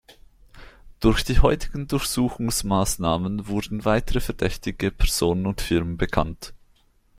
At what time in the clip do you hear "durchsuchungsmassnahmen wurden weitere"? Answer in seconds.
1.87-4.19